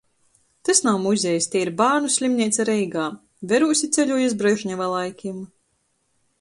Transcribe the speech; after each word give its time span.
Tys 0.67 0.79
nav 0.85 0.95
muzejs, 1.03 1.47
tei 1.55 1.61
ir 1.65 1.71
bārnu 1.81 2.09
slimneica 2.15 2.67
Reigā. 2.71 3.05
Verūs 3.53 3.87
i 3.89 3.93
ceļoju 3.99 4.29
iz 4.31 4.37
Brežneva 4.43 4.93
laikim. 4.97 5.49